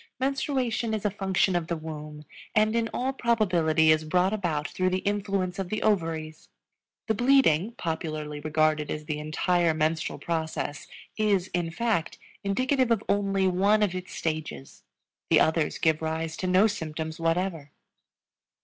[0.19, 4.89] Menstruation is a function of the womb and in all probability is brought about through
[4.89, 6.49] the influence of the ovaries.
[7.05, 10.87] The bleeding, popularly regarded as the entire menstrual process,
[11.17, 14.81] is, in fact, indicative of only one of its stages;
[15.29, 17.69] the others give rise to no symptoms whatever.